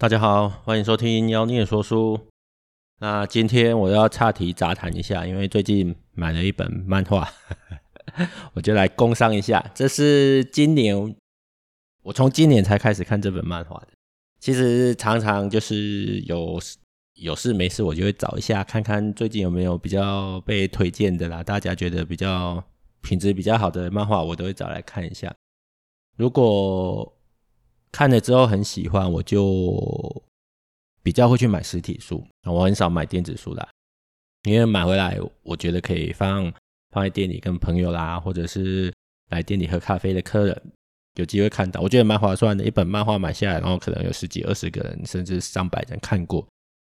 [0.00, 2.18] 大家好，欢迎收听妖孽说书。
[3.00, 7.30] 那今天我要岔题杂谈一下，因为最近买了一本漫画，
[8.54, 9.62] 我就来工商一下。
[9.74, 11.14] 这是今年
[12.02, 13.88] 我从今年才开始看这本漫画的。
[14.38, 16.58] 其实常常就是有
[17.16, 22.64] 有事没事，我就会找一下看看最近有没有比较被推荐的啦，大家觉得比较
[23.02, 25.30] 品质比较好的漫画，我都会找来看一下。
[26.16, 27.14] 如果
[27.92, 30.22] 看了之后很喜欢，我就
[31.02, 32.24] 比较会去买实体书。
[32.44, 33.68] 我很少买电子书啦，
[34.44, 36.52] 因为买回来我觉得可以放
[36.90, 38.92] 放在店里跟朋友啦，或者是
[39.30, 40.62] 来店里喝咖啡的客人
[41.14, 42.64] 有机会看到，我觉得蛮划算的。
[42.64, 46.46] 一本漫画买下来，然后可能有十几、二十个人，甚至上百人看过，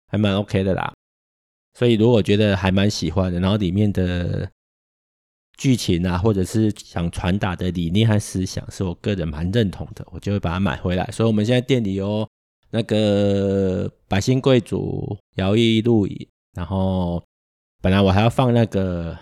[0.08, 0.92] 还蛮 OK 的啦。
[1.78, 4.50] 所以如果觉得还蛮喜欢的，然后里面的。
[5.60, 11.04] 剧情啊，或者是想传达的理念和思想，是我个人蛮认同的，我就会把它买回来。
[11.12, 12.26] 所以我们现在店里有
[12.70, 16.16] 那个《百姓贵族》《摇曳露营》，
[16.56, 17.22] 然后
[17.82, 19.12] 本来我还要放那个《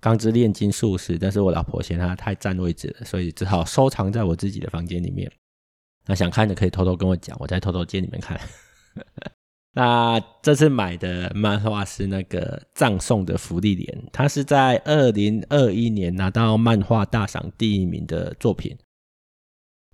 [0.00, 5.30] 钢之炼金术师》，但是我老婆嫌它太占位置了，所以只好收藏在我自己的房间里面。
[6.06, 8.40] 那想看的可以偷偷跟我讲，我再偷偷借你们看。
[9.74, 18.76] 那这次买的漫画是那个《葬送的芙莉莲》，它是在二零二一年拿到漫画大赏第一名的作品，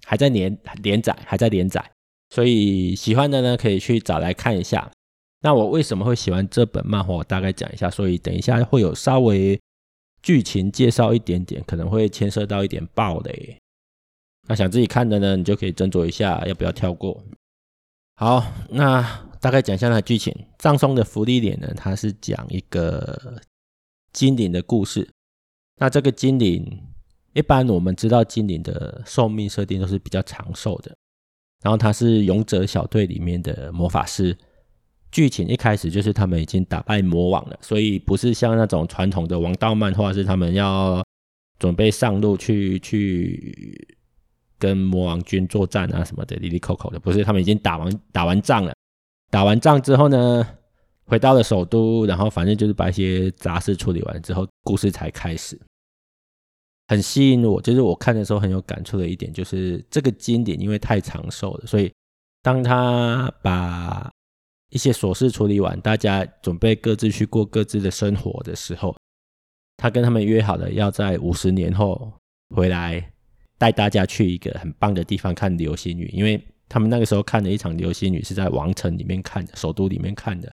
[0.04, 1.92] 还在连连载，还在连载，
[2.30, 4.90] 所以喜欢的呢可以去找来看一下。
[5.42, 7.14] 那我为什么会喜欢这本漫画？
[7.14, 9.56] 我大概讲一下，所以等一下会有稍微
[10.20, 13.56] 剧情介绍一点点，可能会牵涉到一点暴雷。
[14.48, 17.22] 那想自己看的呢，你就可以斟酌一下要不要跳过。
[18.16, 19.27] 好，那。
[19.40, 23.40] 大概讲一下它的剧情，《葬送的芙莉莲》呢，它是讲一个
[24.12, 25.08] 精灵的故事。
[25.80, 26.82] 那这个精灵，
[27.34, 30.94] 一般我们知道精灵的寿命设定都是比较长寿的。
[31.62, 34.36] 然后他是勇者小队里面的魔法师。
[35.10, 41.02] 剧情一开始就是他们已经打败魔王了，所以不是像那种传统的王道漫画，是他们要
[41.58, 43.96] 准备上路去去
[44.58, 47.00] 跟魔王军作战啊什么的，哩哩抠抠的。
[47.00, 48.74] 不是，他们已经打完打完仗了。
[49.30, 50.46] 打完仗之后呢，
[51.04, 55.58] 回到了首都，然后反正就是把一些杂事处理完之后，故事才开始。
[56.88, 61.92] 很吸引我，就是我看的时候很有感触的一点，就是这个经典因为太长寿了，所以
[62.42, 64.10] 当他把
[64.70, 68.96] 一些琐事处理完，大家准备各自去过各自的生活的时候，
[69.76, 72.10] 他跟他们约好了要在五十年后
[72.54, 73.12] 回来，
[73.58, 76.42] 带大家去一个很棒的地方看流星雨，因为。
[76.68, 80.52] 他们那个时候看的一场流星雨是在王城里面看的，首都里面看的。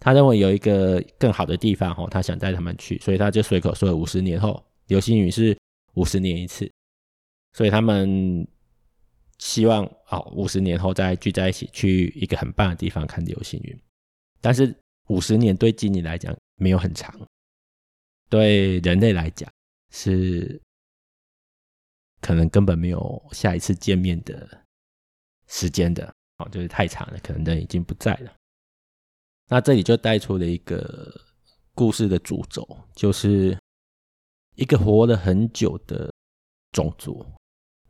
[0.00, 5.56] 他认为有一个更好的地方，哦，他想带他们去，所以他就随口说了五十年后流星雨是
[5.94, 6.68] 五十年一次，
[7.52, 8.44] 所以他们
[9.38, 13.78] 希望哦五十年后再聚在一起去一个很棒的地方看流星雨。
[14.40, 14.74] 但是
[15.08, 17.14] 五十年对基尼来讲没有很长，
[18.28, 19.48] 对人类来讲
[19.90, 20.60] 是
[22.20, 24.61] 可能根本没有下一次见面的。
[25.52, 28.34] 时间的哦，就是太长了，可能人已经不在了。
[29.48, 31.14] 那这里就带出了一个
[31.74, 33.56] 故事的主轴，就是
[34.54, 36.10] 一个活了很久的
[36.72, 37.24] 种族，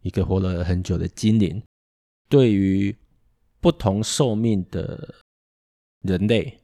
[0.00, 1.62] 一个活了很久的精灵，
[2.28, 2.94] 对于
[3.60, 5.14] 不同寿命的
[6.00, 6.60] 人类，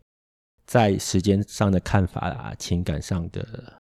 [0.67, 3.81] 在时间上的看法啊，情感上的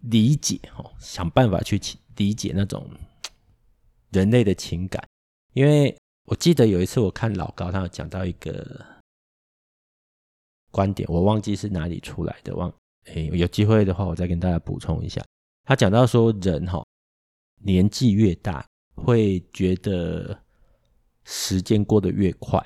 [0.00, 1.80] 理解哦，想办法去
[2.16, 2.86] 理解那种
[4.10, 5.02] 人类的情感，
[5.54, 5.96] 因为。
[6.32, 8.86] 我记得有一次我看老高，他有讲到一个
[10.70, 12.72] 观点，我忘记是哪里出来的，忘
[13.04, 15.22] 诶，有机会的话我再跟大家补充一下。
[15.64, 16.82] 他讲到说，人哈
[17.62, 20.40] 年纪越大，会觉得
[21.26, 22.58] 时间过得越快。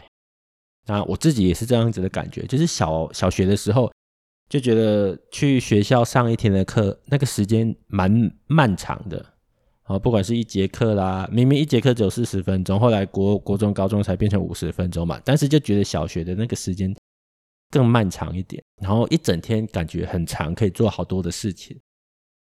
[0.87, 3.93] 那我自己也是这样子的感觉，就是小小学的时候
[4.48, 9.34] 就觉得去学校上一天的课，那个时间蛮漫长的。
[9.89, 16.93] 好，不管是一节课啦，明明一节课只有四十分钟，后来国国中、高中才变成五十分钟嘛，但是就觉得小学的那个时间
[17.71, 21.78] 更漫长一点，然后一整天感觉很长，可以做好多的事情。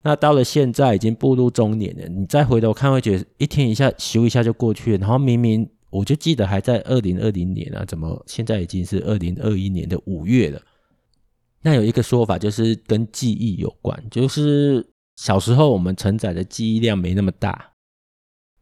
[0.03, 4.97] 那到了现在已经步入中年了，你再回头看，会觉得一天一下咻一下就过去了。
[4.97, 10.61] 然后明明我就记得还在二零二零年啊，怎么现在已经是二零二一年的五月了？
[11.61, 14.85] 那有一个说法就是跟记忆有关，就是。
[15.19, 17.73] 小时候我们承载的记忆量没那么大，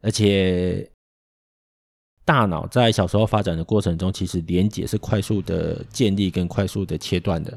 [0.00, 0.90] 而且
[2.24, 7.56] 大脑在小时候发展的过程中，其实连结是快速的建立跟快速的切断的，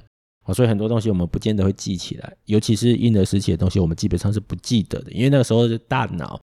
[0.54, 6.40] 所以很多东西我们不见得会记起来，尤其是婴儿时期的东西，我们基本上是不记得的，因为那个时候的大脑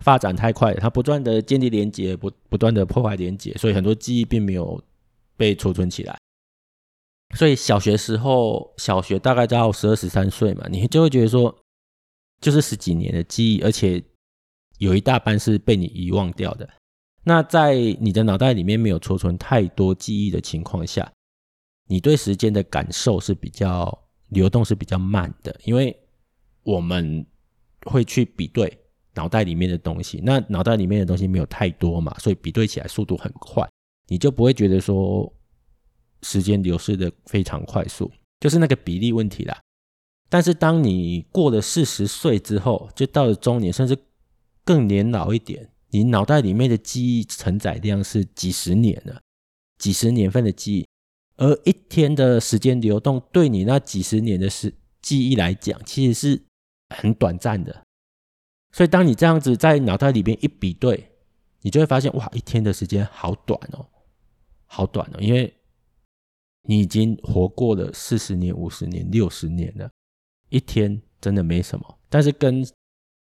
[0.00, 4.78] 发展太快，它不断的建立连接，不不断的破坏连接，所以很多记忆并没有
[5.34, 6.14] 被储存起来。
[7.34, 11.56] 所以小学时候，小学大概到十二十三岁嘛，你就会觉得说，
[12.40, 14.02] 就是十几年的记忆，而且
[14.78, 16.68] 有一大半是被你遗忘掉的。
[17.24, 21.10] 那在你的脑袋里面没有储存太多记忆的情况下，
[21.88, 25.96] 你对时间的感受是比较流动，是比较慢的，因为
[26.62, 27.26] 我们
[27.84, 28.78] 会去比对
[29.14, 30.20] 脑袋里面的东西。
[30.22, 33.68] 那脑袋里面的东西没有太多嘛，所以比对起来速度很快，
[34.08, 35.32] 你就不会觉得说。
[36.22, 38.10] 时间流逝的非常快速，
[38.40, 39.60] 就是那个比例问题啦。
[40.28, 43.96] 但是当你过了四十岁之后，就到了中年，甚至
[44.64, 49.20] 更年老一点，你脑袋里面的记忆承载量是几十年了，
[49.78, 50.86] 几十年份的记忆，
[51.36, 56.42] 而一天的时间流动对你那几十年的时记忆来讲，其实是
[56.94, 57.84] 很短暂的。
[58.72, 61.12] 所以当你这样子在脑袋里面一比对，
[61.62, 63.86] 你就会发现，哇，一天的时间好短哦，
[64.66, 65.52] 好短哦，因为。
[66.68, 69.88] 你已经活过了四十年、五十年、六十年了，
[70.48, 71.98] 一天真的没什么。
[72.08, 72.66] 但是跟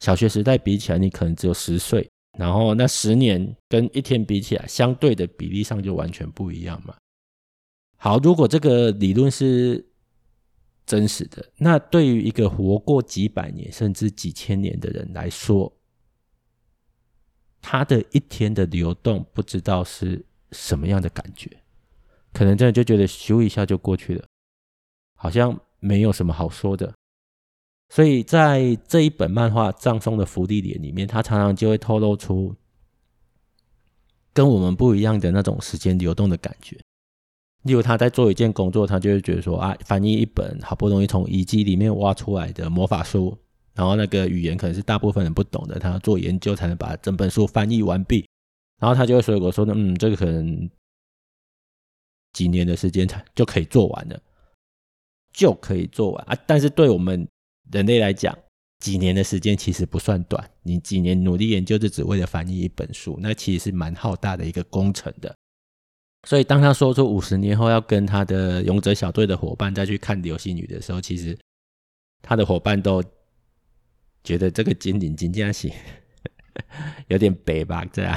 [0.01, 6.97] 小学时代比起来，你可能只有十岁，然后那十年跟一天比起来，相对的比例上就完全不一样嘛。
[7.97, 9.87] 好，如果这个理论是
[10.85, 15.73] 真实的，那对于一个活过几百年甚至几千年的人来说，
[17.61, 21.49] 他的一天的流动，不知道是什么样的感觉。
[22.33, 24.27] 可能真的就觉得咻一下就过去了，
[25.17, 26.93] 好像没有什么好说的。
[27.93, 32.57] 所以在这一本漫画《葬送的芙莉莲》里面，他常常就会透露出
[34.33, 36.75] 跟我们不一样的那种时间流动的感觉。
[37.65, 43.37] 例如他在做一件工作，他就会觉得说啊，翻译一本好不容易从遗迹里面挖出来的魔法书，
[43.75, 48.27] 然后那个语言可能是大部分人不懂的，他要做研究才能把整本书翻译完毕。
[48.81, 50.71] 然后他就会说：“我说呢，嗯，这个可能。”
[52.33, 54.19] 几年的时间才就可以做完了，
[55.35, 56.35] 就可以做完啊！
[56.47, 57.29] 但是对我们
[57.73, 58.37] 人类来讲，
[58.79, 60.49] 几年的时间其实不算短。
[60.63, 65.35] 你几年努力研究，就只为了翻译一本书，那其实是蛮浩大的一个工程的。
[66.29, 71.37] 所以当他说出五十年后要跟他的勇者小队的伙伴再去看流星雨的时候，其实
[72.23, 73.03] 他的伙伴都
[74.23, 75.69] 觉得这个精灵真的是
[77.09, 78.17] 有点北吧，这样。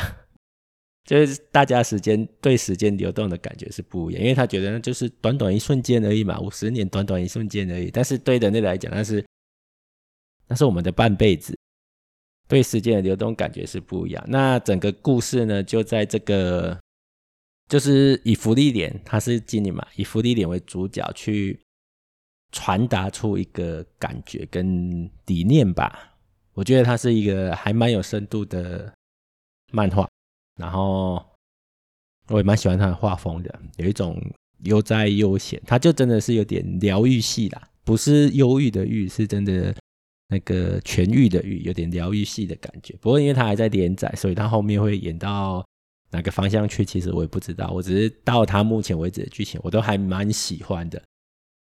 [1.06, 7.92] 就是大家时间对时间流动的感觉是不一样，因为他觉得那就是短短一瞬间而已嘛，五十年短短一瞬间而已。
[7.92, 9.24] 但是对人类来讲，那是
[10.48, 11.58] 那是我们的半辈子，
[12.48, 14.24] 对时间的流动感觉是不一样。
[14.28, 16.80] 那整个故事呢，就在这个
[17.68, 21.60] 就是以福利点，他是经理嘛，以福利点为主角去
[22.52, 26.16] 传达出一个感觉跟理念吧。
[26.54, 28.94] 我觉得它是一个还蛮有深度的
[29.72, 30.08] 漫画。
[30.58, 31.22] 然后
[32.30, 34.18] 我也蛮喜欢他的画风的，有一种
[34.64, 39.76] 悠哉悠闲，他就真的是有点疗愈系啦，不是忧郁的郁，是真的
[40.28, 42.96] 那个痊愈的愈，有点疗愈系的感觉。
[43.00, 45.66] 不过因为他还在连载，所以他后面会演到
[46.12, 47.70] 哪个方向去，其实我也不知道。
[47.72, 51.02] 我只是到他目前为止的剧情，我都还蛮喜欢的。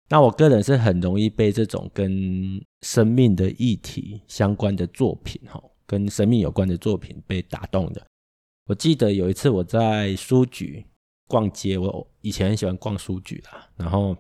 [0.10, 8.06] 那我个人是很容易被这种跟生命的议题相关的作品，哈，跟生命有关的作品被打动的。
[8.66, 10.86] 我记得有一次我在书局
[11.28, 13.68] 逛街，我以前很喜欢逛书局啦。
[13.76, 14.16] 然后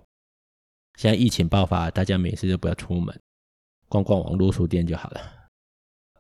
[0.97, 3.17] 现在疫情爆发，大家没事就不要出门，
[3.93, 5.21] 逛逛网络书店就好了。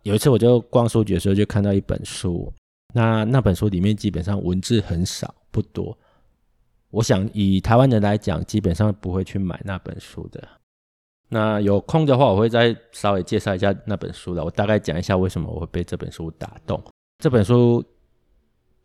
[0.03, 2.53] 有一次我就逛书局的时候，就看到一本书，
[2.93, 5.97] 那那本书里面基本上文字很少，不多。
[6.91, 10.47] 我想以台湾人来讲，基本上不会去买那本书的。
[11.29, 14.45] 那有空的话，我会再稍微介绍一下那本书了。
[14.45, 16.79] 我大概讲一下为什么我会被这本书打动。
[17.17, 17.83] 这本书。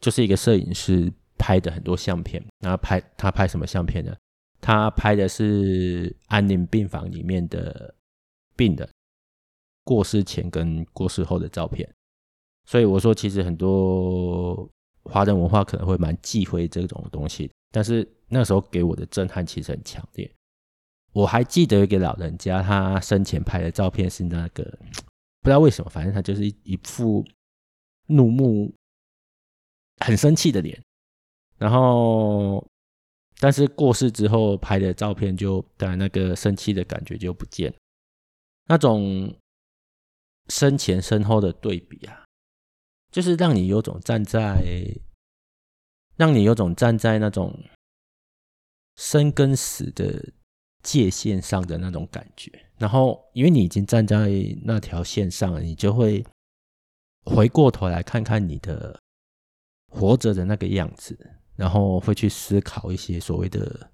[0.01, 4.15] 就是一个摄影师拍的很多相片，然后拍他拍什么相片呢？
[4.61, 7.93] 他拍的是安宁病房里面的
[8.59, 8.87] 病人
[9.85, 11.89] 过世前跟过世后的照片。
[12.67, 14.69] 所以我说，其实很多
[15.05, 20.31] 华人文化可能会蛮忌讳这种东西，但是那时候给我的震撼其实很强烈。
[21.13, 24.63] 我还记得一个老人家，他生前拍的照片是那个
[25.41, 27.25] 不知道为什么，反正他就是一一副
[28.09, 28.75] 怒目。
[30.01, 30.81] 很生气的脸，
[31.57, 32.65] 然后，
[33.41, 37.77] 但是过世之后拍的照片就，当然那个生气的感觉就不见了。
[38.69, 39.35] 那种
[40.49, 42.25] 生前身后的对比啊，
[43.11, 44.63] 就是让你有种站在，
[46.17, 47.59] 让你有种站在那种
[48.97, 50.33] 生跟死的
[50.83, 52.67] 界限上的那种感觉。
[52.77, 54.29] 然后，因为你已经站在
[54.63, 56.25] 那条线上了，你就会。
[57.25, 58.99] 回过头来看看你的
[59.91, 63.91] 活着的那个样子，然后会去思考一些所谓的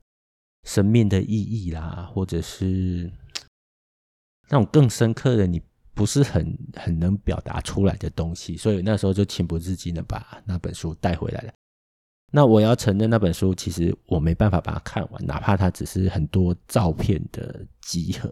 [0.63, 3.11] 生命的意义啦，或者是
[4.49, 5.61] 那种更深刻的你
[5.95, 11.53] 不是很很能表达出来的东西，所以那时候就情不自禁的把那本书带回来了。
[12.33, 18.29] 那我要承认，那本书其实我没办法把它看完，哪怕它只是很多照片的集合。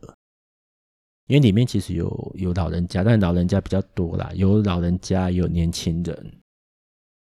[1.28, 6.42] 因为里面其实有有老人家，但老人家比较多啦，有老人家，有年轻人，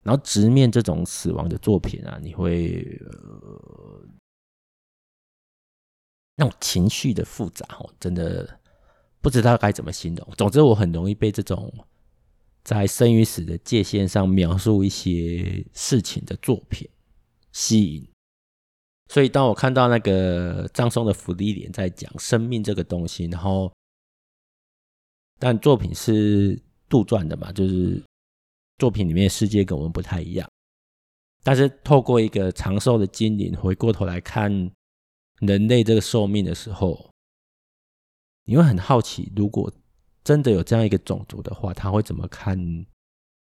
[0.03, 4.07] 然后直面这种死亡的作品啊，你会呃
[6.35, 8.59] 那种情绪的复杂哦，真的
[9.21, 10.27] 不知道该怎么形容。
[10.37, 11.73] 总之，我很容易被这种
[12.63, 16.89] 在生与死的界限上描述一些事情的作品
[17.51, 18.07] 吸引。
[19.09, 23.71] 所以，当我看到那个葬送的芙莉莲在讲生命这个东西，然后。
[25.43, 27.99] 但作品是杜撰的嘛，就是
[28.77, 30.47] 作品里面的世界跟我们不太一样。
[31.41, 34.71] 但是透过一个长寿的精灵回过头来看
[35.39, 37.10] 人类这个寿命的时候，
[38.45, 39.71] 你会很好奇，如果
[40.23, 42.57] 真的有这样一个种族的话，他会怎么看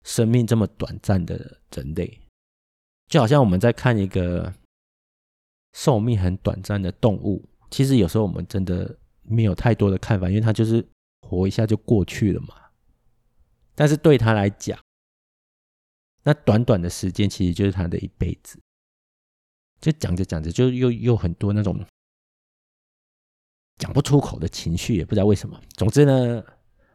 [0.04, 2.20] 生命这么短暂的人类？
[3.08, 4.52] 就好像我们在看一个
[5.72, 10.86] 寿命很短暂的动物，其实有时候我们真的没有太多的看法，因为它就是。
[11.26, 12.54] 活一下就过去了嘛，
[13.74, 14.78] 但是对他来讲，
[16.22, 18.60] 那短短的时间其实就是他的一辈子。
[19.80, 21.82] 就讲着讲着，就又又很多那种
[23.78, 25.60] 讲不出口的情绪，也不知道为什么。
[25.76, 26.42] 总之呢，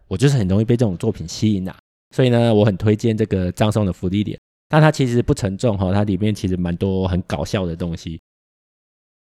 [0.07, 1.77] 我就是很容易被这种作品吸引啊，
[2.15, 4.39] 所以呢，我很推荐这个葬送的芙莉莲。
[4.67, 8.21] 但它其实不沉重哈，它里面其实蛮多很搞笑的东西。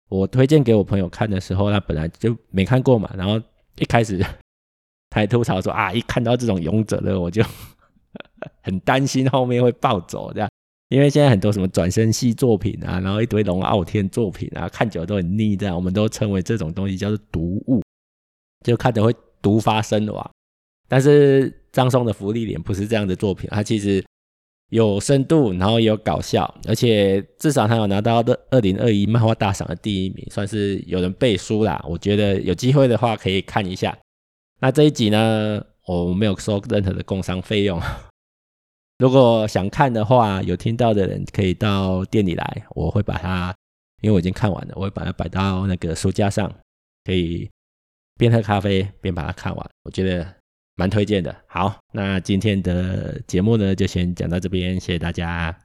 [0.09, 3.41] 我推荐给我朋友看的时候，他本来就没看过嘛，然后
[3.77, 4.19] 一开始
[5.11, 5.21] 他。
[5.21, 7.43] 还吐槽说啊，一看到这种勇者的，我就
[8.63, 10.51] 很担心后面会暴走这样，
[10.89, 17.83] 因为现在很多什么转生系作品啊，然后一堆龙傲天作品啊，看久了都很腻这样，我们都称为这种东西叫做毒物，
[18.65, 19.13] 就看着会
[19.43, 20.31] 毒发身亡。
[20.89, 24.05] 但是张松的福利脸不是这样的作品，它其实
[24.71, 31.85] 有深度，然后也有搞笑，而且至少他有拿到的二零二一漫画大赏的第一名，算是有人背书啦。
[31.89, 33.97] 我觉得有机会的话可以看一下。
[34.61, 37.81] 那这一集呢，我没有收任何的工商费用。
[38.99, 43.55] 如果想看的话，有听到的人可以到店里来，我会把它，
[44.01, 46.51] 因为我已经看完了，我会把它摆到那个书架上，
[47.05, 47.49] 可以
[48.17, 49.71] 边喝咖啡边把它看完。
[49.85, 50.27] 我觉得
[50.77, 51.35] 蛮推荐的。
[51.47, 55.55] 好，那今天的节目呢，就先讲到这边，谢谢大家。